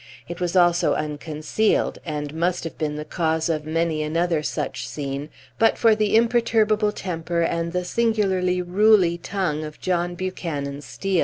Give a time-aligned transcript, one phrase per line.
[0.27, 5.29] It was also unconcealed, and must have been the cause of many another such scene
[5.59, 11.19] but for the imperturable temper and the singularly ruly tongue of John Buchanan Steel.